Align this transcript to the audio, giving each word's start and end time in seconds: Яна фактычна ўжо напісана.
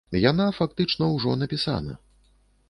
Яна 0.29 0.45
фактычна 0.59 1.09
ўжо 1.17 1.35
напісана. 1.43 1.93